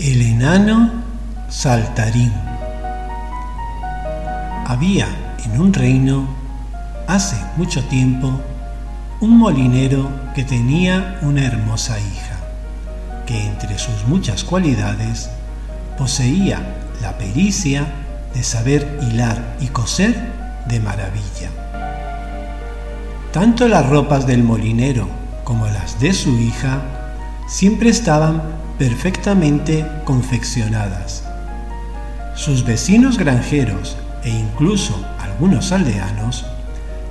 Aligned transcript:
El 0.00 0.22
enano 0.22 0.90
saltarín. 1.50 2.32
Había 4.66 5.06
en 5.44 5.60
un 5.60 5.74
reino, 5.74 6.26
hace 7.06 7.36
mucho 7.58 7.84
tiempo, 7.84 8.40
un 9.20 9.36
molinero 9.36 10.08
que 10.34 10.42
tenía 10.42 11.18
una 11.20 11.44
hermosa 11.44 11.98
hija, 12.00 12.38
que 13.26 13.46
entre 13.46 13.78
sus 13.78 14.06
muchas 14.06 14.42
cualidades 14.42 15.28
poseía 15.98 16.76
la 17.02 17.18
pericia 17.18 17.84
de 18.32 18.42
saber 18.42 19.00
hilar 19.02 19.58
y 19.60 19.66
coser 19.66 20.16
de 20.66 20.80
maravilla. 20.80 21.50
Tanto 23.34 23.68
las 23.68 23.86
ropas 23.86 24.26
del 24.26 24.44
molinero 24.44 25.10
como 25.44 25.66
las 25.66 26.00
de 26.00 26.14
su 26.14 26.38
hija 26.38 26.80
siempre 27.46 27.90
estaban 27.90 28.40
perfectamente 28.80 29.84
confeccionadas. 30.06 31.22
Sus 32.34 32.64
vecinos 32.64 33.18
granjeros 33.18 33.98
e 34.24 34.30
incluso 34.30 34.98
algunos 35.18 35.70
aldeanos 35.70 36.46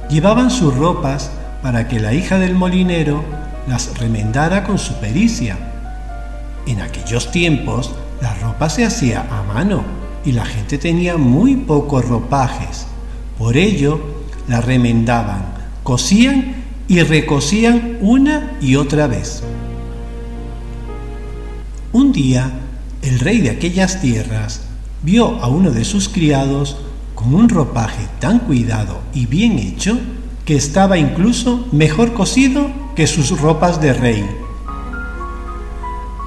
llevaban 0.09 0.49
sus 0.49 0.75
ropas 0.75 1.29
para 1.61 1.87
que 1.87 1.99
la 1.99 2.11
hija 2.15 2.39
del 2.39 2.55
molinero 2.55 3.23
las 3.67 3.99
remendara 3.99 4.63
con 4.63 4.79
su 4.79 4.95
pericia. 4.95 5.59
En 6.65 6.81
aquellos 6.81 7.29
tiempos 7.29 7.93
la 8.19 8.33
ropa 8.33 8.67
se 8.67 8.83
hacía 8.83 9.27
a 9.29 9.43
mano 9.43 9.83
y 10.25 10.31
la 10.31 10.45
gente 10.45 10.79
tenía 10.79 11.17
muy 11.17 11.55
pocos 11.55 12.03
ropajes. 12.07 12.87
Por 13.37 13.57
ello 13.57 14.01
la 14.47 14.59
remendaban, 14.59 15.45
cosían 15.83 16.63
y 16.87 17.03
recosían 17.03 17.99
una 18.01 18.57
y 18.59 18.75
otra 18.75 19.05
vez. 19.05 19.43
Un 21.91 22.11
día, 22.11 22.51
el 23.01 23.19
rey 23.19 23.41
de 23.41 23.49
aquellas 23.49 23.99
tierras 23.99 24.61
vio 25.01 25.41
a 25.41 25.47
uno 25.47 25.71
de 25.71 25.83
sus 25.85 26.07
criados 26.07 26.77
con 27.15 27.33
un 27.33 27.49
ropaje 27.49 28.05
tan 28.19 28.39
cuidado 28.39 29.01
y 29.11 29.25
bien 29.25 29.57
hecho 29.57 29.97
que 30.45 30.55
estaba 30.55 30.99
incluso 30.99 31.67
mejor 31.71 32.13
cosido 32.13 32.69
que 32.95 33.07
sus 33.07 33.41
ropas 33.41 33.81
de 33.81 33.93
rey. 33.93 34.23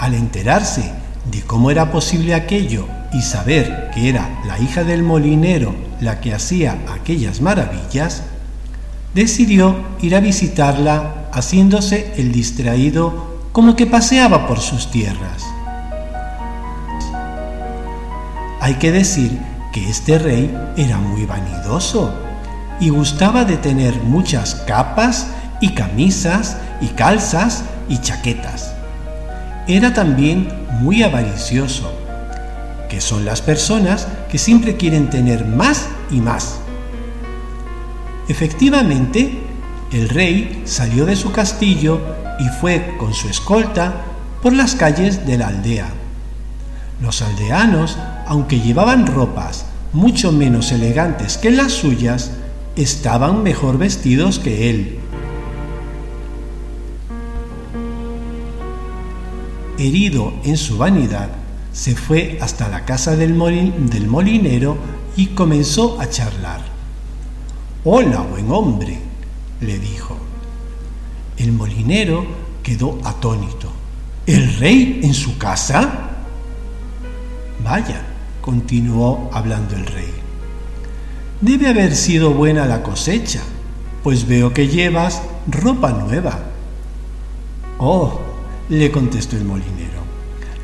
Al 0.01 0.15
enterarse 0.15 0.93
de 1.31 1.43
cómo 1.43 1.71
era 1.71 1.93
posible 1.93 2.35
aquello 2.35 2.89
y 3.13 3.23
saber 3.23 3.91
que 3.95 4.09
era 4.09 4.43
la 4.45 4.59
hija 4.59 4.83
del 4.83 5.05
molinero 5.05 5.77
la 6.01 6.21
que 6.21 6.35
hacía 6.35 6.77
aquellas 6.93 7.41
maravillas, 7.41 8.25
decidió 9.15 9.77
ir 10.01 10.17
a 10.17 10.21
visitarla 10.21 11.29
haciéndose 11.33 12.15
el 12.17 12.33
distraído 12.33 13.32
como 13.53 13.77
que 13.77 13.87
paseaba 13.87 14.47
por 14.47 14.61
sus 14.61 14.91
tierras. 14.91 15.45
Hay 18.61 18.75
que 18.75 18.91
decir 18.91 19.39
que 19.73 19.89
este 19.89 20.19
rey 20.19 20.57
era 20.77 20.99
muy 20.99 21.27
vanidoso 21.27 22.15
y 22.81 22.89
gustaba 22.89 23.45
de 23.45 23.59
tener 23.59 23.95
muchas 24.03 24.55
capas 24.55 25.29
y 25.61 25.71
camisas 25.71 26.57
y 26.81 26.89
calzas 26.89 27.65
y 27.89 27.99
chaquetas. 27.99 28.75
Era 29.67 29.93
también 29.93 30.49
muy 30.81 31.03
avaricioso, 31.03 31.93
que 32.89 33.01
son 33.01 33.25
las 33.25 33.43
personas 33.43 34.09
que 34.31 34.39
siempre 34.39 34.77
quieren 34.77 35.11
tener 35.11 35.45
más 35.45 35.89
y 36.11 36.21
más. 36.21 36.59
Efectivamente, 38.29 39.43
el 39.93 40.09
rey 40.09 40.63
salió 40.65 41.05
de 41.05 41.17
su 41.17 41.33
castillo 41.33 42.01
y 42.39 42.49
fue 42.61 42.97
con 42.99 43.15
su 43.15 43.29
escolta 43.29 43.95
por 44.43 44.53
las 44.53 44.75
calles 44.75 45.27
de 45.27 45.39
la 45.39 45.49
aldea. 45.49 45.89
Los 47.01 47.23
aldeanos, 47.23 47.99
aunque 48.27 48.61
llevaban 48.61 49.07
ropas 49.07 49.67
mucho 49.93 50.33
menos 50.33 50.73
elegantes 50.73 51.37
que 51.37 51.51
las 51.51 51.73
suyas, 51.73 52.33
estaban 52.77 53.43
mejor 53.43 53.79
vestidos 53.79 54.39
que 54.39 54.71
él. 54.71 54.99
Herido 59.79 60.33
en 60.45 60.57
su 60.57 60.79
vanidad, 60.79 61.29
se 61.73 61.95
fue 61.95 62.39
hasta 62.41 62.69
la 62.69 62.85
casa 62.85 63.17
del, 63.17 63.35
molin 63.35 63.89
del 63.91 64.07
molinero 64.07 64.77
y 65.17 65.29
comenzó 65.29 66.01
a 66.01 66.09
charlar. 66.09 66.61
Hola, 67.85 68.21
buen 68.21 68.51
hombre, 68.53 68.99
le 69.61 69.79
dijo. 69.79 70.32
El 71.37 71.53
molinero 71.53 72.27
quedó 72.63 72.99
atónito. 73.05 73.73
¿El 74.27 74.57
rey 74.59 75.01
en 75.03 75.15
su 75.15 75.37
casa? 75.39 76.11
Vaya, 77.65 78.03
continuó 78.41 79.31
hablando 79.33 79.75
el 79.75 79.87
rey. 79.87 80.13
Debe 81.41 81.69
haber 81.69 81.97
sido 81.97 82.31
buena 82.31 82.67
la 82.67 82.83
cosecha, 82.83 83.41
pues 84.03 84.27
veo 84.27 84.53
que 84.53 84.69
llevas 84.69 85.23
ropa 85.49 85.93
nueva. 85.93 86.39
Oh, 87.79 88.21
le 88.69 88.93
contestó 88.93 89.37
el 89.37 89.45
molinero, 89.45 90.03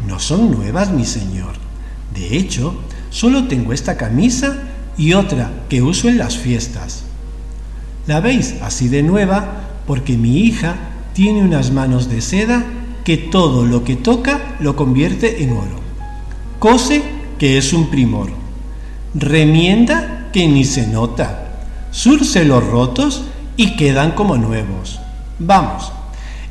no 0.06 0.21
son 0.21 0.53
nuevas, 0.53 0.91
mi 0.91 1.05
señor. 1.05 1.55
De 2.15 2.37
hecho, 2.37 2.75
solo 3.11 3.49
tengo 3.49 3.73
esta 3.73 3.97
camisa 3.97 4.56
y 4.97 5.15
otra 5.15 5.50
que 5.69 5.83
uso 5.83 6.09
en 6.09 6.19
las 6.19 6.37
fiestas. 6.37 7.05
La 8.06 8.21
veis 8.21 8.55
así 8.62 8.89
de 8.89 9.03
nueva 9.03 9.68
porque 9.88 10.19
mi 10.19 10.41
hija 10.41 10.76
tiene 11.15 11.43
unas 11.43 11.72
manos 11.72 12.10
de 12.10 12.21
seda 12.21 12.62
que 13.04 13.16
todo 13.16 13.65
lo 13.65 13.84
que 13.84 13.97
toca 13.97 14.56
lo 14.60 14.76
convierte 14.76 15.43
en 15.43 15.53
oro. 15.53 15.81
Cose 16.59 17.03
que 17.38 17.56
es 17.56 17.72
un 17.72 17.88
primor. 17.88 18.28
Remienda 19.15 20.28
que 20.31 20.47
ni 20.47 20.66
se 20.66 20.87
nota. 20.87 21.62
Surce 21.91 22.44
los 22.44 22.62
rotos 22.65 23.25
y 23.56 23.76
quedan 23.76 24.12
como 24.12 24.37
nuevos. 24.37 25.00
Vamos, 25.38 25.91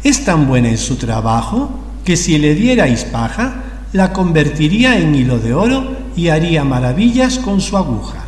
es 0.03 0.25
tan 0.25 0.47
buena 0.47 0.69
en 0.69 0.79
su 0.79 0.95
trabajo 0.95 1.69
que 2.03 2.17
si 2.17 2.39
le 2.39 2.55
dierais 2.55 3.05
paja, 3.05 3.63
la 3.93 4.13
convertiría 4.13 4.97
en 4.97 5.13
hilo 5.13 5.37
de 5.37 5.53
oro 5.53 5.95
y 6.15 6.29
haría 6.29 6.63
maravillas 6.63 7.37
con 7.37 7.61
su 7.61 7.77
aguja. 7.77 8.26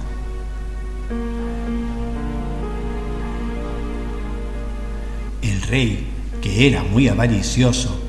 Rey, 5.70 6.08
que 6.42 6.68
era 6.68 6.84
muy 6.84 7.08
avaricioso 7.08 8.00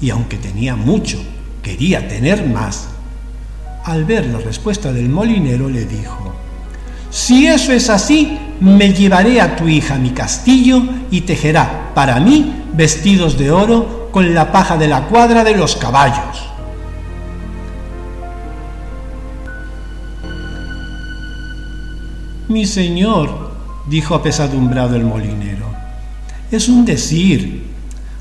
y 0.00 0.10
aunque 0.10 0.36
tenía 0.36 0.76
mucho, 0.76 1.18
quería 1.62 2.06
tener 2.08 2.46
más, 2.46 2.88
al 3.84 4.04
ver 4.04 4.26
la 4.26 4.38
respuesta 4.38 4.92
del 4.92 5.08
molinero 5.08 5.68
le 5.68 5.84
dijo, 5.84 6.34
Si 7.10 7.46
eso 7.46 7.72
es 7.72 7.88
así, 7.88 8.38
me 8.60 8.92
llevaré 8.92 9.40
a 9.40 9.56
tu 9.56 9.68
hija 9.68 9.94
a 9.94 9.98
mi 9.98 10.10
castillo 10.10 10.82
y 11.10 11.22
tejerá 11.22 11.92
para 11.94 12.20
mí 12.20 12.64
vestidos 12.74 13.38
de 13.38 13.50
oro 13.50 14.08
con 14.12 14.34
la 14.34 14.52
paja 14.52 14.76
de 14.76 14.88
la 14.88 15.02
cuadra 15.02 15.44
de 15.44 15.56
los 15.56 15.76
caballos. 15.76 16.46
Mi 22.48 22.64
señor, 22.64 23.50
dijo 23.86 24.14
apesadumbrado 24.14 24.96
el 24.96 25.04
molinero, 25.04 25.66
es 26.50 26.68
un 26.68 26.84
decir. 26.84 27.64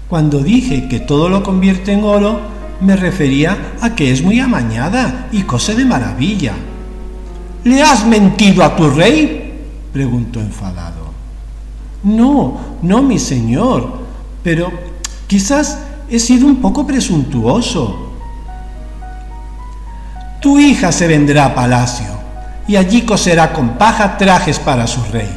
Cuando 0.07 0.39
dije 0.39 0.87
que 0.87 0.99
todo 0.99 1.29
lo 1.29 1.43
convierte 1.43 1.91
en 1.91 2.03
oro, 2.03 2.39
me 2.81 2.95
refería 2.95 3.73
a 3.81 3.95
que 3.95 4.11
es 4.11 4.21
muy 4.21 4.39
amañada 4.39 5.27
y 5.31 5.43
cose 5.43 5.75
de 5.75 5.85
maravilla. 5.85 6.53
¿Le 7.63 7.81
has 7.81 8.05
mentido 8.05 8.63
a 8.63 8.75
tu 8.75 8.89
rey? 8.89 9.53
preguntó 9.91 10.39
enfadado. 10.39 11.05
No, 12.03 12.59
no, 12.81 13.01
mi 13.01 13.17
señor, 13.17 13.99
pero 14.43 14.71
quizás 15.25 15.79
he 16.09 16.19
sido 16.19 16.45
un 16.45 16.57
poco 16.57 16.85
presuntuoso. 16.85 18.11
Tu 20.39 20.59
hija 20.59 20.91
se 20.91 21.07
vendrá 21.07 21.45
a 21.45 21.55
palacio 21.55 22.13
y 22.67 22.75
allí 22.75 23.01
coserá 23.01 23.51
con 23.53 23.69
paja 23.77 24.17
trajes 24.17 24.59
para 24.59 24.85
su 24.85 25.01
rey. 25.11 25.29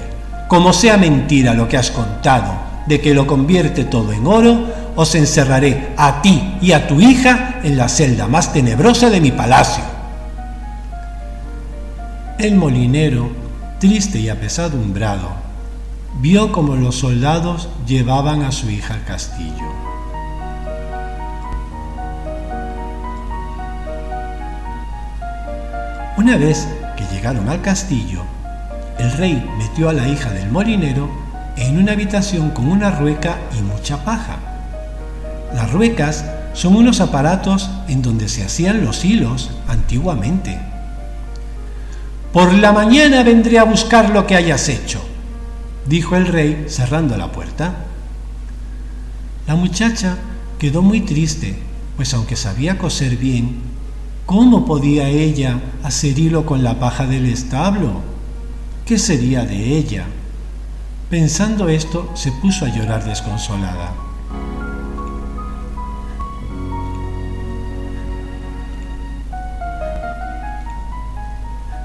Como 0.49 0.75
sea 0.75 0.99
mentira 0.99 1.55
lo 1.55 1.67
que 1.69 1.79
has 1.79 1.91
contado 1.91 2.68
de 2.89 3.01
que 3.01 3.15
lo 3.15 3.27
convierte 3.27 3.85
todo 3.85 4.13
en 4.13 4.27
oro, 4.27 4.67
os 4.97 5.15
encerraré 5.15 5.93
a 5.97 6.23
ti 6.23 6.57
y 6.61 6.73
a 6.73 6.89
tu 6.89 7.01
hija 7.01 7.61
en 7.63 7.77
la 7.77 7.89
celda 7.89 8.27
más 8.27 8.53
tenebrosa 8.53 9.11
de 9.11 9.21
mi 9.21 9.31
palacio. 9.31 9.85
El 12.39 12.55
molinero, 12.55 13.31
triste 13.79 14.19
y 14.19 14.29
apesadumbrado, 14.29 15.29
vio 16.21 16.51
como 16.51 16.77
los 16.77 16.97
soldados 16.97 17.69
llevaban 17.87 18.43
a 18.43 18.53
su 18.53 18.71
hija 18.71 18.95
al 18.95 19.05
castillo. 19.05 19.69
Una 26.17 26.37
vez 26.37 26.67
que 26.97 27.05
llegaron 27.15 27.49
al 27.49 27.61
castillo, 27.61 28.23
el 28.99 29.13
rey 29.13 29.49
metió 29.59 29.89
a 29.89 29.93
la 29.93 30.09
hija 30.09 30.31
del 30.31 30.51
molinero 30.51 31.28
en 31.59 31.79
una 31.79 31.93
habitación 31.93 32.51
con 32.51 32.69
una 32.69 32.91
rueca 32.91 33.39
y 33.59 33.63
mucha 33.63 34.05
paja. 34.05 34.39
Las 35.55 35.73
ruecas 35.73 36.25
son 36.53 36.77
unos 36.77 37.01
aparatos 37.01 37.71
en 37.89 38.03
donde 38.03 38.29
se 38.29 38.45
hacían 38.45 38.85
los 38.85 39.05
hilos 39.05 39.51
antiguamente. 39.69 40.59
Por 42.33 42.53
la 42.53 42.73
mañana 42.73 43.23
vendré 43.23 43.59
a 43.59 43.65
buscar 43.65 44.11
lo 44.11 44.27
que 44.27 44.37
hayas 44.37 44.69
hecho, 44.69 45.01
dijo 45.87 46.17
el 46.17 46.27
rey 46.27 46.67
cerrando 46.69 47.17
la 47.17 47.33
puerta. 47.33 47.85
La 49.47 49.55
muchacha 49.57 50.17
quedó 50.59 50.83
muy 50.83 51.01
triste, 51.01 51.59
pues 51.97 52.13
aunque 52.15 52.37
sabía 52.37 52.77
coser 52.77 53.17
bien, 53.17 53.57
¿cómo 54.27 54.67
podía 54.67 55.09
ella 55.09 55.59
hacer 55.83 56.19
hilo 56.19 56.45
con 56.45 56.63
la 56.63 56.79
paja 56.79 57.07
del 57.07 57.27
establo? 57.27 58.03
¿Qué 58.85 58.99
sería 58.99 59.45
de 59.45 59.77
ella? 59.79 60.07
Pensando 61.11 61.71
esto, 61.71 62.11
se 62.15 62.31
puso 62.33 62.67
a 62.67 62.69
llorar 62.69 63.03
desconsolada. 63.03 63.95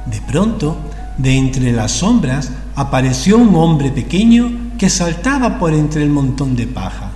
De 0.06 0.20
pronto, 0.28 0.75
de 1.18 1.38
entre 1.38 1.72
las 1.72 1.94
sombras, 1.94 2.52
apareció 2.75 3.38
un 3.38 3.56
hombre 3.56 3.92
pequeño 3.92 4.74
que 4.78 4.90
saltaba 4.90 5.58
por 5.58 5.74
entre 5.74 6.04
el 6.04 6.10
montón 6.10 6.58
de 6.58 6.68
paja. 6.68 7.12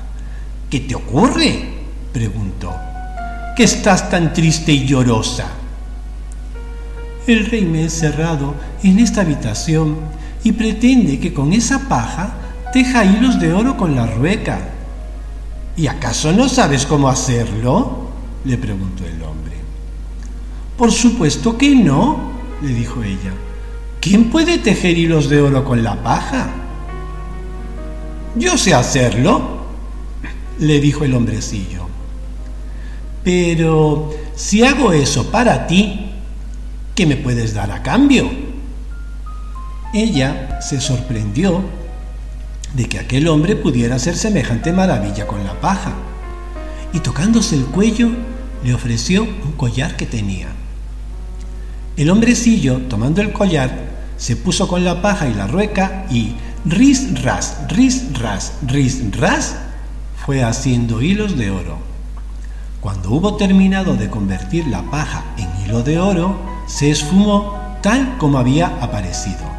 ¿Qué 0.69 0.79
te 0.79 0.95
ocurre? 0.95 1.73
preguntó. 2.13 2.73
¿Qué 3.57 3.65
estás 3.65 4.09
tan 4.09 4.31
triste 4.31 4.71
y 4.71 4.85
llorosa? 4.85 5.47
El 7.27 7.47
rey 7.47 7.65
me 7.65 7.79
ha 7.79 7.83
encerrado 7.83 8.55
en 8.81 8.99
esta 8.99 9.21
habitación 9.21 9.97
y 10.43 10.51
pretende 10.51 11.19
que 11.19 11.33
con 11.33 11.53
esa 11.53 11.87
paja 11.87 12.35
teja 12.73 13.05
hilos 13.05 13.39
de 13.39 13.53
oro 13.53 13.77
con 13.77 13.95
la 13.95 14.05
rueca. 14.05 14.59
¿Y 15.75 15.87
acaso 15.87 16.31
no 16.31 16.49
sabes 16.49 16.85
cómo 16.85 17.09
hacerlo? 17.09 18.07
le 18.45 18.57
preguntó 18.57 19.03
el 19.05 19.21
hombre. 19.23 19.55
Por 20.77 20.91
supuesto 20.91 21.57
que 21.57 21.75
no, 21.75 22.31
le 22.61 22.69
dijo 22.69 23.03
ella. 23.03 23.33
¿Quién 23.99 24.29
puede 24.29 24.57
tejer 24.57 24.97
hilos 24.97 25.27
de 25.27 25.41
oro 25.41 25.65
con 25.65 25.83
la 25.83 26.01
paja? 26.01 26.49
Yo 28.35 28.57
sé 28.57 28.73
hacerlo, 28.73 29.57
le 30.59 30.79
dijo 30.79 31.03
el 31.03 31.13
hombrecillo. 31.13 31.87
Pero 33.23 34.11
si 34.35 34.63
hago 34.63 34.93
eso 34.93 35.29
para 35.31 35.67
ti, 35.67 36.11
¿qué 36.95 37.05
me 37.05 37.17
puedes 37.17 37.53
dar 37.53 37.71
a 37.71 37.83
cambio? 37.83 38.46
Ella 39.93 40.59
se 40.61 40.81
sorprendió 40.81 41.61
de 42.73 42.89
que 42.89 42.99
aquel 42.99 43.27
hombre 43.27 43.55
pudiera 43.55 43.95
hacer 43.95 44.17
semejante 44.17 44.73
maravilla 44.73 45.25
con 45.25 45.43
la 45.43 45.59
paja, 45.61 45.93
y 46.93 46.99
tocándose 46.99 47.55
el 47.55 47.65
cuello 47.65 48.09
le 48.63 48.73
ofreció 48.73 49.23
un 49.23 49.53
collar 49.53 49.95
que 49.95 50.05
tenía. 50.05 50.47
El 51.95 52.09
hombrecillo, 52.09 52.81
tomando 52.89 53.21
el 53.21 53.31
collar, 53.31 53.71
se 54.17 54.35
puso 54.35 54.67
con 54.67 54.83
la 54.83 55.01
paja 55.01 55.27
y 55.27 55.33
la 55.33 55.47
rueca 55.47 56.05
y 56.09 56.35
ris 56.65 57.23
ras, 57.23 57.57
ris 57.69 58.19
ras, 58.19 58.53
ris 58.67 59.01
ras, 59.17 59.55
fue 60.25 60.43
haciendo 60.43 61.01
hilos 61.01 61.37
de 61.37 61.49
oro. 61.49 61.77
Cuando 62.81 63.11
hubo 63.11 63.37
terminado 63.37 63.95
de 63.95 64.09
convertir 64.09 64.67
la 64.67 64.83
paja 64.83 65.23
en 65.37 65.47
hilo 65.65 65.81
de 65.81 65.97
oro, 65.97 66.37
se 66.67 66.91
esfumó 66.91 67.77
tal 67.81 68.17
como 68.17 68.37
había 68.37 68.67
aparecido. 68.81 69.56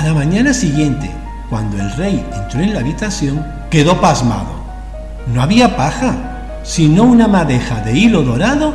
A 0.00 0.02
la 0.02 0.14
mañana 0.14 0.54
siguiente, 0.54 1.10
cuando 1.50 1.76
el 1.76 1.92
rey 1.92 2.26
entró 2.32 2.60
en 2.60 2.72
la 2.72 2.80
habitación, 2.80 3.44
quedó 3.68 4.00
pasmado. 4.00 4.48
No 5.26 5.42
había 5.42 5.76
paja, 5.76 6.14
sino 6.62 7.02
una 7.02 7.28
madeja 7.28 7.82
de 7.82 7.98
hilo 7.98 8.22
dorado 8.22 8.72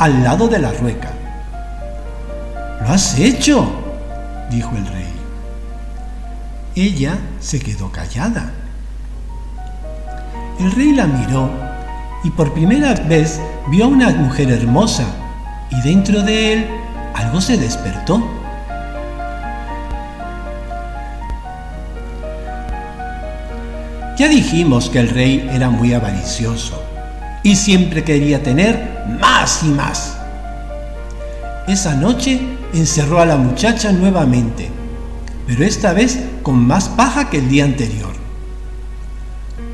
al 0.00 0.24
lado 0.24 0.48
de 0.48 0.58
la 0.58 0.72
rueca. 0.72 1.10
¿Lo 2.82 2.88
has 2.88 3.16
hecho? 3.16 3.64
dijo 4.50 4.74
el 4.74 4.88
rey. 4.88 5.06
Ella 6.74 7.16
se 7.38 7.60
quedó 7.60 7.92
callada. 7.92 8.50
El 10.58 10.72
rey 10.72 10.90
la 10.94 11.06
miró 11.06 11.48
y 12.24 12.30
por 12.30 12.52
primera 12.52 12.92
vez 12.94 13.40
vio 13.70 13.84
a 13.84 13.86
una 13.86 14.10
mujer 14.10 14.50
hermosa 14.50 15.04
y 15.70 15.80
dentro 15.82 16.24
de 16.24 16.54
él 16.54 16.66
algo 17.14 17.40
se 17.40 17.56
despertó. 17.56 18.45
Ya 24.16 24.28
dijimos 24.28 24.88
que 24.88 24.98
el 24.98 25.10
rey 25.10 25.46
era 25.52 25.68
muy 25.68 25.92
avaricioso 25.92 26.82
y 27.42 27.54
siempre 27.54 28.02
quería 28.02 28.42
tener 28.42 29.04
más 29.20 29.62
y 29.62 29.66
más. 29.66 30.16
Esa 31.68 31.94
noche 31.94 32.40
encerró 32.72 33.20
a 33.20 33.26
la 33.26 33.36
muchacha 33.36 33.92
nuevamente, 33.92 34.70
pero 35.46 35.64
esta 35.64 35.92
vez 35.92 36.18
con 36.42 36.66
más 36.66 36.88
paja 36.88 37.28
que 37.28 37.38
el 37.38 37.50
día 37.50 37.64
anterior. 37.64 38.14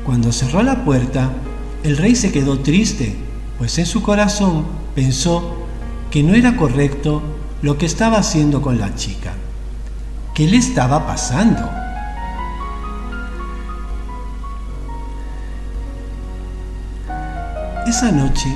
Cuando 0.05 0.33
cerró 0.33 0.61
la 0.61 0.83
puerta, 0.83 1.29
el 1.83 1.95
rey 1.95 2.13
se 2.13 2.33
quedó 2.33 2.59
triste, 2.59 3.15
pues 3.57 3.77
en 3.77 3.85
su 3.85 4.01
corazón 4.01 4.65
pensó 4.93 5.55
que 6.11 6.21
no 6.21 6.33
era 6.35 6.57
correcto 6.57 7.21
lo 7.61 7.77
que 7.77 7.85
estaba 7.85 8.17
haciendo 8.17 8.61
con 8.61 8.77
la 8.77 8.93
chica. 8.95 9.31
¿Qué 10.35 10.47
le 10.47 10.57
estaba 10.57 11.07
pasando? 11.07 11.82
Esa 17.95 18.11
noche, 18.11 18.47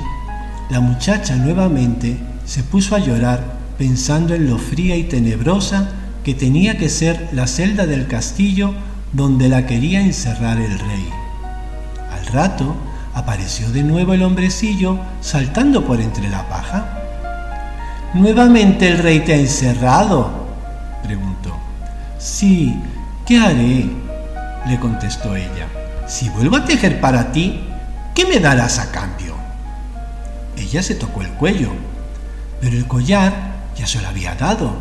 la 0.68 0.80
muchacha 0.80 1.36
nuevamente 1.36 2.18
se 2.44 2.64
puso 2.64 2.96
a 2.96 2.98
llorar 2.98 3.40
pensando 3.78 4.34
en 4.34 4.50
lo 4.50 4.58
fría 4.58 4.96
y 4.96 5.04
tenebrosa 5.04 5.90
que 6.24 6.34
tenía 6.34 6.76
que 6.76 6.88
ser 6.88 7.28
la 7.30 7.46
celda 7.46 7.86
del 7.86 8.08
castillo 8.08 8.74
donde 9.12 9.48
la 9.48 9.64
quería 9.64 10.00
encerrar 10.00 10.58
el 10.58 10.76
rey. 10.80 11.08
Al 12.12 12.26
rato 12.26 12.74
apareció 13.14 13.70
de 13.70 13.84
nuevo 13.84 14.12
el 14.12 14.24
hombrecillo 14.24 14.98
saltando 15.20 15.84
por 15.84 16.00
entre 16.00 16.28
la 16.28 16.48
paja. 16.48 16.98
¿Nuevamente 18.14 18.88
el 18.88 18.98
rey 18.98 19.20
te 19.20 19.34
ha 19.34 19.38
encerrado? 19.38 20.48
preguntó. 21.04 21.56
Sí, 22.18 22.74
¿qué 23.24 23.38
haré? 23.38 23.88
le 24.66 24.80
contestó 24.80 25.36
ella. 25.36 25.68
Si 26.08 26.28
vuelvo 26.28 26.56
a 26.56 26.64
tejer 26.64 27.00
para 27.00 27.30
ti, 27.30 27.60
¿qué 28.16 28.26
me 28.26 28.40
darás 28.40 28.80
a 28.80 28.90
cambio? 28.90 29.27
Ella 30.68 30.82
se 30.82 30.94
tocó 30.94 31.22
el 31.22 31.30
cuello, 31.30 31.70
pero 32.60 32.76
el 32.76 32.86
collar 32.86 33.32
ya 33.74 33.86
se 33.86 34.02
lo 34.02 34.08
había 34.08 34.34
dado. 34.34 34.72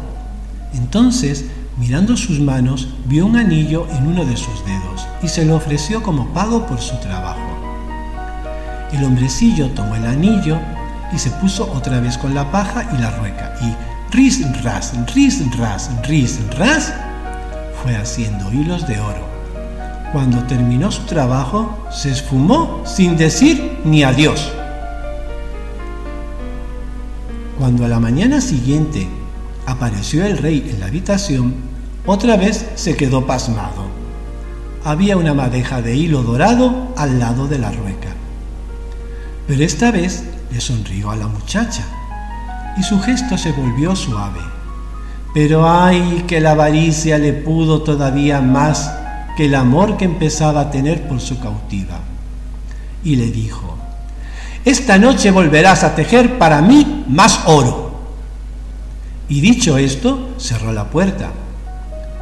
Entonces, 0.73 1.45
mirando 1.77 2.17
sus 2.17 2.41
manos, 2.41 2.89
vio 3.05 3.25
un 3.25 3.37
anillo 3.37 3.87
en 3.91 4.07
uno 4.07 4.25
de 4.25 4.35
sus 4.35 4.65
dedos 4.65 5.07
y 5.23 5.29
se 5.29 5.45
lo 5.45 5.55
ofreció 5.55 6.03
como 6.03 6.27
pago 6.33 6.65
por 6.65 6.81
su 6.81 6.97
trabajo. 6.97 7.39
El 8.91 9.03
hombrecillo 9.03 9.69
tomó 9.69 9.95
el 9.95 10.05
anillo 10.05 10.59
y 11.13 11.19
se 11.19 11.29
puso 11.31 11.71
otra 11.71 12.01
vez 12.01 12.17
con 12.17 12.35
la 12.35 12.51
paja 12.51 12.89
y 12.93 13.01
la 13.01 13.11
rueca 13.11 13.53
y 13.61 14.13
ris 14.13 14.41
ras, 14.63 14.93
ris 15.13 15.41
ras, 15.57 15.89
ris 16.05 16.39
ras, 16.57 16.93
fue 17.81 17.95
haciendo 17.95 18.51
hilos 18.51 18.85
de 18.87 18.99
oro 18.99 19.37
cuando 20.11 20.43
terminó 20.43 20.91
su 20.91 21.03
trabajo, 21.03 21.85
se 21.91 22.11
esfumó 22.11 22.81
sin 22.85 23.17
decir 23.17 23.79
ni 23.83 24.03
adiós. 24.03 24.51
Cuando 27.57 27.85
a 27.85 27.87
la 27.87 27.99
mañana 27.99 28.39
siguiente 28.39 29.07
apareció 29.65 30.23
el 30.23 30.37
rey 30.37 30.69
en 30.69 30.79
la 30.79 30.85
habitación, 30.85 31.55
otra 32.05 32.37
vez 32.37 32.67
se 32.75 32.95
quedó 32.95 33.25
pasmado. 33.25 33.87
Había 34.83 35.17
una 35.17 35.33
madeja 35.33 35.81
de 35.81 35.95
hilo 35.95 36.21
dorado 36.21 36.93
al 36.95 37.19
lado 37.19 37.47
de 37.47 37.57
la 37.57 37.71
rueca. 37.71 38.09
Pero 39.47 39.63
esta 39.63 39.89
vez 39.89 40.23
le 40.51 40.61
sonrió 40.61 41.09
a 41.09 41.15
la 41.15 41.27
muchacha 41.27 41.83
y 42.77 42.83
su 42.83 42.99
gesto 43.01 43.37
se 43.39 43.51
volvió 43.53 43.95
suave. 43.95 44.39
Pero 45.33 45.67
ay, 45.67 46.25
que 46.27 46.39
la 46.39 46.51
avaricia 46.51 47.17
le 47.17 47.33
pudo 47.33 47.81
todavía 47.81 48.39
más 48.39 48.93
que 49.35 49.45
el 49.45 49.55
amor 49.55 49.97
que 49.97 50.05
empezaba 50.05 50.61
a 50.61 50.71
tener 50.71 51.07
por 51.07 51.19
su 51.19 51.39
cautiva. 51.39 51.99
Y 53.03 53.15
le 53.15 53.31
dijo, 53.31 53.77
esta 54.69 54.97
noche 54.97 55.31
volverás 55.31 55.85
a 55.85 55.95
tejer 55.95 56.37
para 56.37 56.61
mí 56.61 57.05
más 57.07 57.39
oro. 57.45 57.89
Y 59.29 59.39
dicho 59.39 59.77
esto, 59.77 60.35
cerró 60.37 60.73
la 60.73 60.89
puerta. 60.89 61.31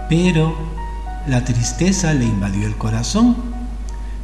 Pero 0.09 0.55
la 1.25 1.43
tristeza 1.43 2.13
le 2.13 2.25
invadió 2.25 2.67
el 2.67 2.75
corazón 2.75 3.35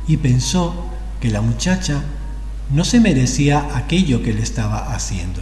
y 0.08 0.18
pensó 0.18 0.86
que 1.20 1.32
la 1.32 1.42
muchacha 1.42 2.04
no 2.70 2.86
se 2.86 3.00
merecía 3.00 3.68
aquello 3.74 4.22
que 4.22 4.34
le 4.34 4.44
estaba 4.44 4.94
haciendo. 4.94 5.42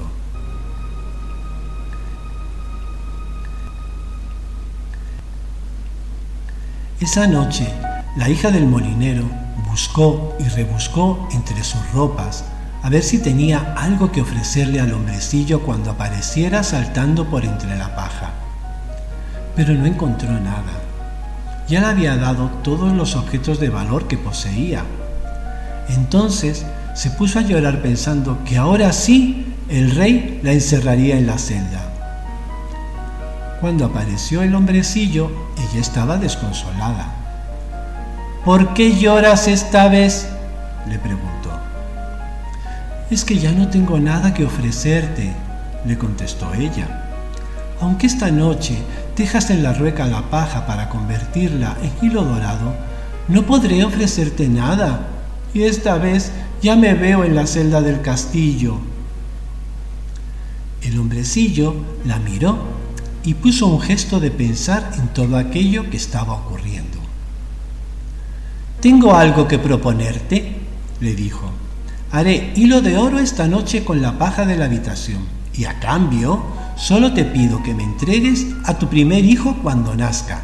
Esa 7.01 7.27
noche, 7.27 7.67
la 8.15 8.29
hija 8.29 8.51
del 8.51 8.67
molinero 8.67 9.25
buscó 9.69 10.37
y 10.39 10.43
rebuscó 10.43 11.27
entre 11.33 11.61
sus 11.65 11.81
ropas 11.91 12.45
a 12.81 12.89
ver 12.89 13.03
si 13.03 13.17
tenía 13.19 13.73
algo 13.77 14.11
que 14.11 14.21
ofrecerle 14.21 14.79
al 14.79 14.93
hombrecillo 14.93 15.61
cuando 15.61 15.91
apareciera 15.91 16.63
saltando 16.63 17.25
por 17.25 17.43
entre 17.43 17.75
la 17.75 17.95
paja. 17.95 18.31
Pero 19.55 19.73
no 19.73 19.85
encontró 19.85 20.31
nada. 20.31 20.79
Ya 21.67 21.81
le 21.81 21.87
había 21.87 22.15
dado 22.15 22.49
todos 22.63 22.93
los 22.93 23.15
objetos 23.15 23.59
de 23.59 23.69
valor 23.69 24.07
que 24.07 24.17
poseía. 24.17 24.83
Entonces 25.89 26.65
se 26.95 27.11
puso 27.11 27.39
a 27.39 27.43
llorar 27.43 27.81
pensando 27.81 28.43
que 28.45 28.57
ahora 28.57 28.93
sí 28.93 29.55
el 29.69 29.95
rey 29.95 30.39
la 30.43 30.53
encerraría 30.53 31.17
en 31.17 31.27
la 31.27 31.37
celda. 31.37 31.81
Cuando 33.61 33.85
apareció 33.85 34.41
el 34.41 34.55
hombrecillo, 34.55 35.29
ella 35.57 35.81
estaba 35.81 36.17
desconsolada. 36.17 37.13
¿Por 38.45 38.73
qué 38.73 38.97
lloras 38.97 39.47
esta 39.47 39.89
vez? 39.89 40.27
le 40.87 40.97
preguntó. 40.97 41.38
Es 43.09 43.25
que 43.25 43.39
ya 43.39 43.51
no 43.51 43.69
tengo 43.69 43.99
nada 43.99 44.33
que 44.33 44.45
ofrecerte, 44.45 45.33
le 45.85 45.97
contestó 45.97 46.53
ella. 46.53 47.07
Aunque 47.81 48.05
esta 48.05 48.29
noche 48.29 48.77
dejas 49.15 49.49
en 49.49 49.63
la 49.63 49.73
rueca 49.73 50.05
la 50.05 50.29
paja 50.29 50.67
para 50.67 50.89
convertirla 50.89 51.75
en 51.81 52.07
hilo 52.07 52.23
dorado, 52.23 52.75
no 53.27 53.45
podré 53.47 53.83
ofrecerte 53.83 54.47
nada, 54.47 55.07
y 55.53 55.63
esta 55.63 55.95
vez 55.97 56.31
ya 56.61 56.75
me 56.75 56.93
veo 56.93 57.23
en 57.23 57.35
la 57.35 57.47
celda 57.47 57.81
del 57.81 58.01
castillo. 58.01 58.77
El 60.83 60.99
hombrecillo 60.99 61.75
la 62.05 62.19
miró 62.19 62.59
y 63.23 63.33
puso 63.33 63.67
un 63.67 63.81
gesto 63.81 64.19
de 64.19 64.29
pensar 64.29 64.91
en 64.97 65.07
todo 65.09 65.37
aquello 65.37 65.89
que 65.89 65.97
estaba 65.97 66.33
ocurriendo. 66.33 66.99
Tengo 68.81 69.15
algo 69.15 69.47
que 69.47 69.57
proponerte, 69.57 70.55
le 71.01 71.15
dijo. 71.15 71.51
Haré 72.11 72.53
hilo 72.55 72.81
de 72.81 72.97
oro 72.97 73.19
esta 73.19 73.47
noche 73.47 73.85
con 73.85 74.01
la 74.01 74.17
paja 74.17 74.45
de 74.45 74.57
la 74.57 74.65
habitación 74.65 75.27
y 75.53 75.65
a 75.65 75.79
cambio 75.79 76.41
solo 76.75 77.13
te 77.13 77.23
pido 77.23 77.61
que 77.61 77.75
me 77.75 77.83
entregues 77.83 78.47
a 78.65 78.79
tu 78.79 78.87
primer 78.87 79.23
hijo 79.25 79.57
cuando 79.61 79.95
nazca. 79.95 80.41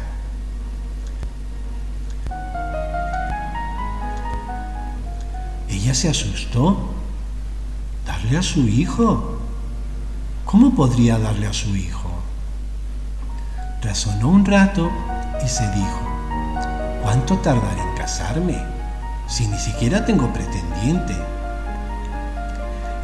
Ella 5.68 5.94
se 5.94 6.08
asustó. 6.08 6.92
¿Darle 8.06 8.38
a 8.38 8.42
su 8.42 8.68
hijo? 8.68 9.40
¿Cómo 10.44 10.76
podría 10.76 11.18
darle 11.18 11.48
a 11.48 11.52
su 11.52 11.74
hijo? 11.74 12.08
Razonó 13.82 14.28
un 14.28 14.44
rato 14.44 14.88
y 15.44 15.48
se 15.48 15.68
dijo, 15.72 16.00
¿cuánto 17.02 17.38
tardaré 17.38 17.80
en 17.80 17.96
casarme 17.96 18.62
si 19.26 19.48
ni 19.48 19.58
siquiera 19.58 20.04
tengo 20.04 20.32
pretendiente? 20.32 21.16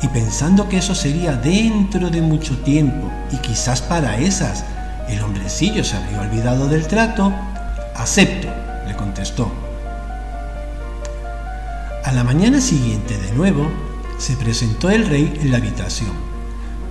Y 0.02 0.08
pensando 0.08 0.68
que 0.68 0.78
eso 0.78 0.94
sería 0.94 1.36
dentro 1.36 2.10
de 2.10 2.20
mucho 2.20 2.58
tiempo 2.58 3.10
y 3.30 3.36
quizás 3.36 3.80
para 3.80 4.18
esas 4.18 4.64
el 5.08 5.22
hombrecillo 5.22 5.84
se 5.84 5.96
habría 5.96 6.20
olvidado 6.20 6.68
del 6.68 6.86
trato, 6.86 7.32
acepto, 7.94 8.48
le 8.86 8.96
contestó. 8.96 9.50
A 12.04 12.12
la 12.12 12.24
mañana 12.24 12.60
siguiente 12.60 13.16
de 13.16 13.32
nuevo 13.32 13.70
se 14.18 14.36
presentó 14.36 14.90
el 14.90 15.06
rey 15.06 15.32
en 15.40 15.50
la 15.52 15.58
habitación 15.58 16.32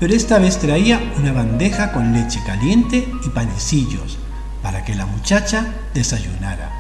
pero 0.02 0.16
esta 0.16 0.40
vez 0.40 0.58
traía 0.58 1.00
una 1.20 1.32
bandeja 1.32 1.92
con 1.92 2.12
leche 2.12 2.42
caliente 2.44 3.08
y 3.24 3.30
panecillos 3.30 4.18
para 4.64 4.84
que 4.84 4.96
la 4.96 5.06
muchacha 5.06 5.76
desayunara. 5.94 6.72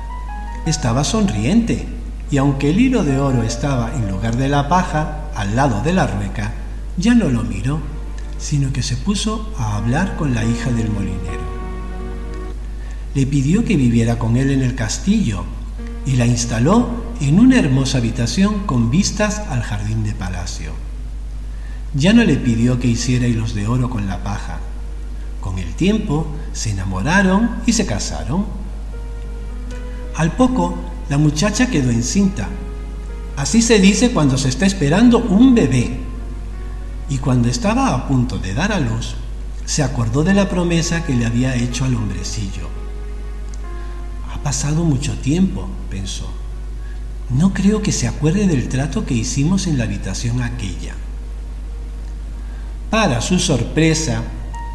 Estaba 0.66 1.04
sonriente 1.04 1.88
y 2.32 2.38
aunque 2.38 2.72
el 2.72 2.80
hilo 2.80 3.04
de 3.04 3.20
oro 3.20 3.44
estaba 3.44 3.94
en 3.94 4.10
lugar 4.10 4.38
de 4.38 4.50
la 4.50 4.68
paja, 4.68 5.21
al 5.36 5.56
lado 5.56 5.82
de 5.82 5.94
la 5.94 6.08
rueca, 6.08 6.54
ya 6.98 7.16
no 7.16 7.30
lo 7.30 7.44
miró, 7.44 7.80
sino 8.38 8.74
que 8.74 8.84
se 8.84 8.98
puso 8.98 9.54
a 9.58 9.78
hablar 9.78 10.16
con 10.16 10.34
la 10.34 10.44
hija 10.44 10.72
del 10.72 10.90
molinero. 10.90 11.52
Le 13.14 13.26
pidió 13.26 13.66
que 13.66 13.78
viviera 13.78 14.18
con 14.18 14.38
él 14.38 14.52
en 14.52 14.62
el 14.62 14.76
castillo 14.76 15.44
y 16.06 16.14
la 16.14 16.26
instaló 16.26 16.90
en 17.20 17.40
una 17.40 17.60
hermosa 17.60 18.00
habitación 18.00 18.66
con 18.66 18.90
vistas 18.90 19.40
al 19.50 19.62
jardín 19.62 20.04
de 20.04 20.14
palacio. 20.14 20.72
Ya 21.94 22.14
no 22.14 22.24
le 22.24 22.38
pidió 22.38 22.80
que 22.80 22.88
hiciera 22.88 23.28
hilos 23.28 23.54
de 23.54 23.68
oro 23.68 23.90
con 23.90 24.08
la 24.08 24.24
paja. 24.24 24.60
Con 25.42 25.60
el 25.60 25.74
tiempo 25.76 26.26
se 26.54 26.72
enamoraron 26.72 27.50
y 27.66 27.74
se 27.74 27.86
casaron. 27.86 28.46
Al 30.16 30.32
poco, 30.32 30.78
la 31.10 31.18
muchacha 31.18 31.68
quedó 31.68 31.92
encinta. 31.92 32.48
Así 33.42 33.64
se 33.64 33.80
dice 33.80 34.12
cuando 34.12 34.38
se 34.38 34.50
está 34.50 34.68
esperando 34.68 35.18
un 35.18 35.56
bebé. 35.56 35.98
Y 37.10 37.18
cuando 37.18 37.50
estaba 37.50 37.96
a 37.96 38.08
punto 38.08 38.38
de 38.38 38.54
dar 38.54 38.72
a 38.72 38.80
luz, 38.80 39.16
se 39.66 39.82
acordó 39.82 40.24
de 40.24 40.36
la 40.36 40.48
promesa 40.48 41.04
que 41.04 41.16
le 41.16 41.26
había 41.26 41.56
hecho 41.56 41.84
al 41.84 41.96
hombrecillo. 41.96 42.70
Ha 44.32 44.38
pasado 44.44 44.84
mucho 44.84 45.18
tiempo, 45.18 45.68
pensó. 45.90 46.30
No 47.32 47.52
creo 47.52 47.82
que 47.82 47.92
se 47.92 48.08
acuerde 48.08 48.46
del 48.46 48.70
trato 48.70 49.08
que 49.08 49.16
hicimos 49.16 49.66
en 49.66 49.80
la 49.80 49.86
habitación 49.86 50.44
aquella. 50.44 50.94
Para 52.92 53.22
su 53.22 53.40
sorpresa, 53.40 54.22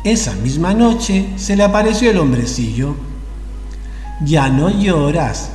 esa 0.03 0.33
misma 0.33 0.75
noche 0.75 1.29
se 1.37 1.55
le 1.55 1.63
apareció 1.63 2.11
el 2.11 2.19
hombrecillo. 2.19 2.97
Ya 4.25 4.49
no 4.49 4.71
lloras. 4.71 5.51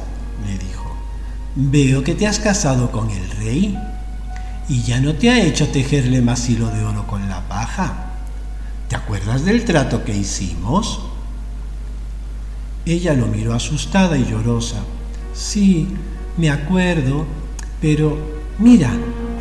Veo 1.55 2.03
que 2.03 2.15
te 2.15 2.27
has 2.27 2.39
casado 2.39 2.91
con 2.91 3.10
el 3.10 3.29
rey 3.31 3.77
y 4.70 4.84
ya 4.84 5.01
no 5.01 5.15
te 5.15 5.29
ha 5.29 5.41
hecho 5.43 5.67
tejerle 5.67 6.22
más 6.22 6.50
hilo 6.50 6.67
de 6.70 6.84
oro 6.86 7.05
con 7.05 7.27
la 7.27 7.41
paja. 7.50 8.05
¿Te 8.88 8.96
acuerdas 8.96 9.43
del 9.43 9.65
trato 9.65 10.05
que 10.05 10.15
hicimos? 10.15 11.01
Ella 12.86 13.13
lo 13.13 13.27
miró 13.27 13.53
asustada 13.53 14.17
y 14.17 14.25
llorosa. 14.25 14.77
Sí, 15.34 15.89
me 16.38 16.50
acuerdo, 16.50 17.25
pero 17.81 18.17
mira, 18.58 18.91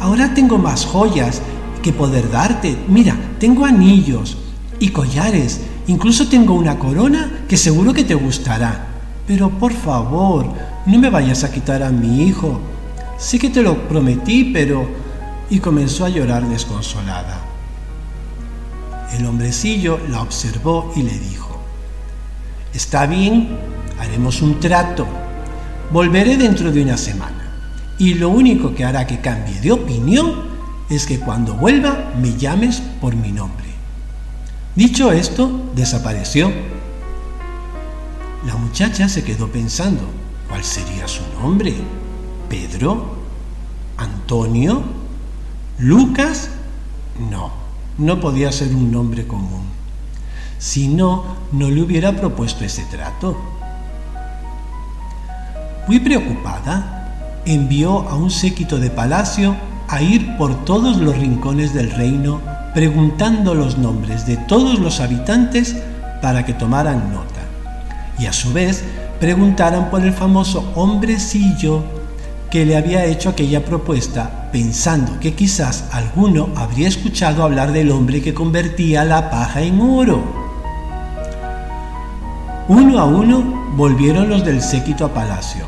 ahora 0.00 0.34
tengo 0.34 0.58
más 0.58 0.84
joyas 0.84 1.40
que 1.80 1.92
poder 1.92 2.28
darte. 2.28 2.76
Mira, 2.88 3.16
tengo 3.38 3.64
anillos 3.64 4.36
y 4.80 4.88
collares, 4.88 5.60
incluso 5.86 6.26
tengo 6.26 6.54
una 6.54 6.76
corona 6.76 7.44
que 7.48 7.56
seguro 7.56 7.92
que 7.92 8.02
te 8.02 8.14
gustará. 8.14 8.89
Pero 9.26 9.50
por 9.50 9.72
favor, 9.72 10.46
no 10.86 10.98
me 10.98 11.10
vayas 11.10 11.44
a 11.44 11.52
quitar 11.52 11.82
a 11.82 11.90
mi 11.90 12.22
hijo. 12.24 12.60
Sé 13.18 13.38
que 13.38 13.50
te 13.50 13.62
lo 13.62 13.88
prometí, 13.88 14.50
pero... 14.52 14.88
Y 15.50 15.58
comenzó 15.58 16.04
a 16.04 16.08
llorar 16.08 16.46
desconsolada. 16.46 17.40
El 19.12 19.26
hombrecillo 19.26 19.98
la 20.08 20.22
observó 20.22 20.92
y 20.94 21.02
le 21.02 21.18
dijo, 21.18 21.60
Está 22.72 23.06
bien, 23.06 23.58
haremos 23.98 24.42
un 24.42 24.60
trato. 24.60 25.06
Volveré 25.90 26.36
dentro 26.36 26.70
de 26.70 26.82
una 26.82 26.96
semana. 26.96 27.50
Y 27.98 28.14
lo 28.14 28.28
único 28.28 28.74
que 28.74 28.84
hará 28.84 29.06
que 29.06 29.20
cambie 29.20 29.60
de 29.60 29.72
opinión 29.72 30.50
es 30.88 31.04
que 31.04 31.18
cuando 31.18 31.54
vuelva 31.54 32.12
me 32.20 32.36
llames 32.36 32.80
por 33.00 33.16
mi 33.16 33.32
nombre. 33.32 33.66
Dicho 34.76 35.10
esto, 35.10 35.70
desapareció. 35.74 36.52
La 38.46 38.56
muchacha 38.56 39.08
se 39.08 39.22
quedó 39.22 39.48
pensando, 39.48 40.02
¿cuál 40.48 40.64
sería 40.64 41.06
su 41.06 41.22
nombre? 41.40 41.74
¿Pedro? 42.48 43.16
¿Antonio? 43.98 44.82
¿Lucas? 45.78 46.48
No, 47.30 47.52
no 47.98 48.18
podía 48.18 48.50
ser 48.50 48.74
un 48.74 48.90
nombre 48.90 49.26
común. 49.26 49.64
Si 50.58 50.88
no, 50.88 51.24
no 51.52 51.68
le 51.68 51.82
hubiera 51.82 52.12
propuesto 52.12 52.64
ese 52.64 52.84
trato. 52.84 53.36
Muy 55.86 56.00
preocupada, 56.00 57.40
envió 57.44 58.08
a 58.08 58.14
un 58.14 58.30
séquito 58.30 58.78
de 58.78 58.90
palacio 58.90 59.54
a 59.88 60.00
ir 60.00 60.36
por 60.38 60.64
todos 60.64 60.96
los 60.96 61.16
rincones 61.16 61.74
del 61.74 61.90
reino 61.90 62.40
preguntando 62.74 63.54
los 63.54 63.76
nombres 63.76 64.26
de 64.26 64.36
todos 64.36 64.78
los 64.78 65.00
habitantes 65.00 65.76
para 66.22 66.46
que 66.46 66.54
tomaran 66.54 67.12
nota. 67.12 67.39
Y 68.20 68.26
a 68.26 68.32
su 68.34 68.52
vez 68.52 68.84
preguntaran 69.18 69.90
por 69.90 70.02
el 70.02 70.12
famoso 70.12 70.70
hombrecillo 70.74 71.82
que 72.50 72.66
le 72.66 72.76
había 72.76 73.06
hecho 73.06 73.30
aquella 73.30 73.64
propuesta, 73.64 74.50
pensando 74.52 75.18
que 75.20 75.34
quizás 75.34 75.84
alguno 75.92 76.48
habría 76.56 76.88
escuchado 76.88 77.42
hablar 77.44 77.72
del 77.72 77.90
hombre 77.90 78.20
que 78.20 78.34
convertía 78.34 79.04
la 79.04 79.30
paja 79.30 79.62
en 79.62 79.80
oro. 79.80 80.22
Uno 82.68 82.98
a 82.98 83.04
uno 83.06 83.72
volvieron 83.76 84.28
los 84.28 84.44
del 84.44 84.60
séquito 84.60 85.06
a 85.06 85.14
palacio 85.14 85.64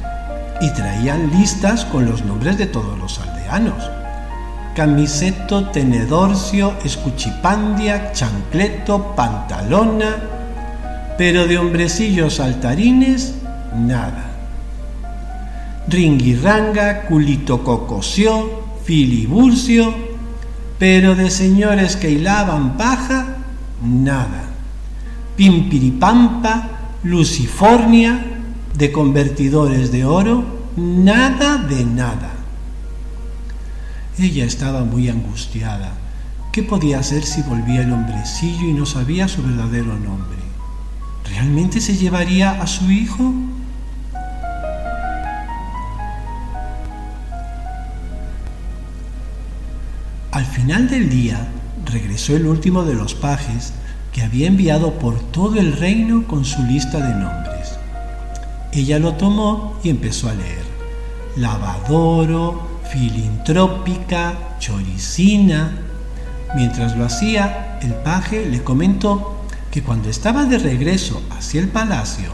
y 0.61 0.71
traían 0.75 1.31
listas 1.31 1.85
con 1.87 2.05
los 2.05 2.25
nombres 2.25 2.59
de 2.59 2.67
todos 2.67 2.99
los 2.99 3.19
aldeanos. 3.19 3.91
Camiseto, 4.75 5.69
Tenedorcio, 5.71 6.75
Escuchipandia, 6.85 8.13
Chancleto, 8.13 9.15
Pantalona, 9.15 10.42
pero 11.19 11.47
de 11.47 11.59
hombrecillos 11.59 12.35
saltarines, 12.35 13.35
nada. 13.77 14.31
Ringuirranga, 15.89 17.03
Culito 17.03 17.65
Cocosió, 17.65 18.63
Filiburcio, 18.85 19.95
pero 20.79 21.15
de 21.15 21.31
señores 21.31 21.97
que 21.97 22.11
hilaban 22.11 22.77
paja, 22.77 23.37
nada. 23.85 24.45
Pimpiripampa, 25.37 26.69
Lucifornia, 27.05 28.25
de 28.77 28.93
convertidores 28.93 29.93
de 29.93 30.05
oro, 30.05 30.45
nada 30.77 31.59
de 31.59 31.85
nada. 31.85 32.31
Ella 34.19 34.45
estaba 34.45 34.85
muy 34.85 35.09
angustiada. 35.09 35.93
¿Qué 36.53 36.63
podía 36.63 36.99
hacer 36.99 37.25
si 37.25 37.43
volvía 37.43 37.83
el 37.83 37.93
hombrecillo 37.93 38.69
y 38.69 38.73
no 38.73 38.85
sabía 38.85 39.27
su 39.27 39.43
verdadero 39.43 39.99
nombre? 39.99 40.42
¿Realmente 41.29 41.81
se 41.81 41.97
llevaría 41.97 42.63
a 42.63 42.67
su 42.67 42.91
hijo? 42.91 43.33
Al 50.31 50.47
final 50.47 50.89
del 50.89 51.11
día 51.11 51.49
regresó 51.85 52.35
el 52.35 52.47
último 52.47 52.85
de 52.85 52.95
los 52.95 53.15
pajes 53.15 53.75
que 54.13 54.23
había 54.23 54.47
enviado 54.47 54.95
por 54.99 55.19
todo 55.31 55.59
el 55.59 55.77
reino 55.77 56.27
con 56.27 56.45
su 56.45 56.63
lista 56.63 56.99
de 56.99 57.15
nombres. 57.15 57.79
Ella 58.73 58.99
lo 58.99 59.15
tomó 59.15 59.79
y 59.83 59.91
empezó 59.91 60.29
a 60.29 60.35
leer. 60.35 60.65
Lavadoro, 61.37 62.81
filintrópica, 62.91 64.57
choricina. 64.59 65.79
Mientras 66.55 66.97
lo 66.97 67.05
hacía, 67.05 67.79
el 67.83 67.95
paje 67.97 68.47
le 68.47 68.63
comentó 68.63 69.42
que 69.73 69.83
cuando 69.83 70.11
estaba 70.11 70.45
de 70.45 70.59
regreso 70.59 71.23
hacia 71.31 71.61
el 71.61 71.69
palacio, 71.69 72.31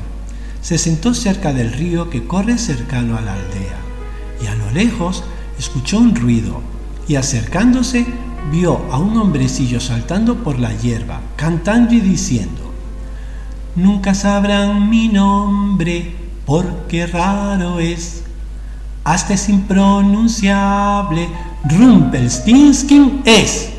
se 0.61 0.77
sentó 0.77 1.15
cerca 1.15 1.53
del 1.55 1.73
río 1.73 2.11
que 2.11 2.27
corre 2.27 2.59
cercano 2.59 3.17
a 3.17 3.21
la 3.21 3.33
aldea 3.33 3.79
y 4.43 4.47
a 4.47 4.55
lo 4.57 4.71
lejos 4.73 5.23
escuchó 5.57 5.99
un 5.99 6.17
ruido 6.17 6.61
y 7.07 7.15
acercándose 7.15 8.05
vio 8.51 8.85
a 8.91 8.99
un 8.99 9.17
hombrecillo 9.17 9.81
saltando 9.81 10.43
por 10.43 10.59
la 10.59 10.77
hierba, 10.77 11.21
cantando 11.37 11.95
y 11.95 12.01
diciendo, 12.01 12.73
Nunca 13.77 14.15
sabrán 14.15 14.91
mi 14.91 15.09
nombre, 15.09 16.17
porque 16.45 17.07
raro 17.07 17.79
es. 17.79 18.25
Hasta 19.05 19.35
es 19.35 19.49
impronunciable, 19.49 21.29
Rumpelstiltskin 21.65 23.23
es. 23.25 23.78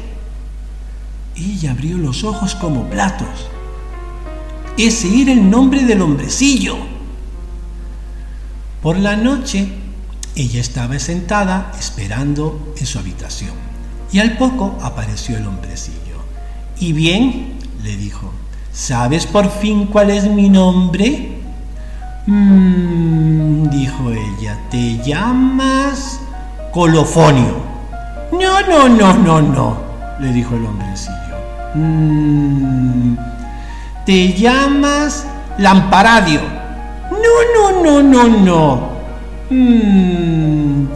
Ella 1.40 1.72
abrió 1.72 1.98
los 1.98 2.24
ojos 2.24 2.54
como 2.56 2.90
platos. 2.90 3.50
Ese 4.78 5.22
era 5.22 5.32
el 5.32 5.50
nombre 5.50 5.84
del 5.86 6.02
hombrecillo. 6.02 6.78
Por 8.82 8.98
la 8.98 9.16
noche 9.16 9.68
ella 10.36 10.62
estaba 10.62 10.98
sentada 11.00 11.72
esperando 11.78 12.74
en 12.78 12.86
su 12.86 13.00
habitación 13.00 13.52
y 14.12 14.20
al 14.20 14.38
poco 14.38 14.78
apareció 14.82 15.38
el 15.38 15.48
hombrecillo. 15.48 15.98
¿Y 16.80 16.94
bien? 16.94 17.60
le 17.84 17.96
dijo, 17.96 18.32
¿sabes 18.74 19.26
por 19.26 19.50
fin 19.50 19.86
cuál 19.86 20.10
es 20.10 20.30
mi 20.30 20.50
nombre? 20.50 21.40
Mmm, 22.28 23.70
dijo 23.70 24.12
ella, 24.12 24.58
¿te 24.70 24.98
llamas 24.98 26.20
Colofonio? 26.72 27.58
No, 28.32 28.62
no, 28.62 28.90
no, 28.90 29.14
no, 29.14 29.42
no, 29.42 29.78
le 30.20 30.32
dijo 30.32 30.56
el 30.56 30.66
hombrecillo. 30.66 31.29
Mmm, 31.76 33.16
¿te 34.06 34.34
llamas 34.34 35.26
Lamparadio? 35.60 36.42
No, 37.12 37.72
no, 37.72 37.84
no, 37.84 38.02
no, 38.02 38.28
no. 38.28 38.90
Mmm, 39.52 40.88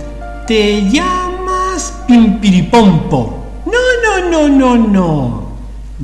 ¿te 0.47 0.89
llamas 0.89 1.93
Pimpiripompo? 2.07 3.45
No, 3.65 3.71
no, 4.03 4.29
no, 4.29 4.47
no, 4.47 4.75
no. 4.75 5.43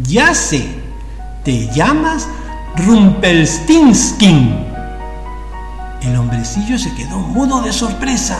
Ya 0.03 0.35
sé, 0.35 0.67
te 1.43 1.67
llamas 1.73 2.27
Rumpelstinskin. 2.75 4.67
El 6.03 6.15
hombrecillo 6.15 6.77
se 6.77 6.93
quedó 6.93 7.17
mudo 7.17 7.61
de 7.61 7.73
sorpresa. 7.73 8.37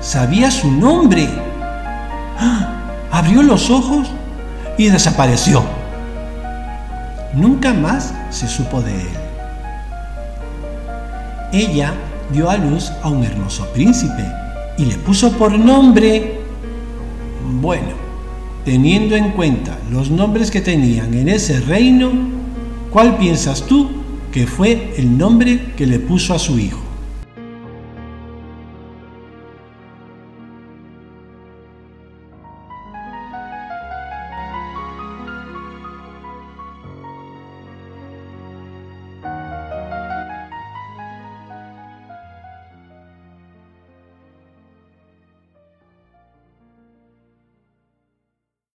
Sabía 0.00 0.50
su 0.50 0.70
nombre. 0.70 1.28
¡Ah! 2.38 2.76
Abrió 3.12 3.42
los 3.42 3.68
ojos 3.68 4.08
y 4.80 4.88
desapareció. 4.88 5.62
Nunca 7.34 7.74
más 7.74 8.14
se 8.30 8.48
supo 8.48 8.80
de 8.80 8.94
él. 8.94 9.08
Ella 11.52 11.92
dio 12.32 12.48
a 12.48 12.56
luz 12.56 12.90
a 13.02 13.10
un 13.10 13.22
hermoso 13.22 13.66
príncipe 13.74 14.24
y 14.78 14.86
le 14.86 14.94
puso 14.94 15.32
por 15.32 15.58
nombre... 15.58 16.40
Bueno, 17.60 17.88
teniendo 18.64 19.16
en 19.16 19.32
cuenta 19.32 19.76
los 19.90 20.10
nombres 20.10 20.50
que 20.50 20.62
tenían 20.62 21.12
en 21.12 21.28
ese 21.28 21.60
reino, 21.60 22.10
¿cuál 22.90 23.18
piensas 23.18 23.66
tú 23.66 23.90
que 24.32 24.46
fue 24.46 24.94
el 24.96 25.18
nombre 25.18 25.74
que 25.76 25.86
le 25.86 25.98
puso 25.98 26.32
a 26.32 26.38
su 26.38 26.58
hijo? 26.58 26.80